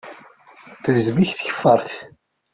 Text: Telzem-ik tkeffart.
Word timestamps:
Telzem-ik 0.83 1.31
tkeffart. 1.33 1.89